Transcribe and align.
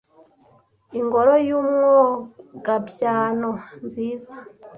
Ingoro 0.99 1.33
y’Umwogabyano! 1.47 3.49
nziza 3.85 4.35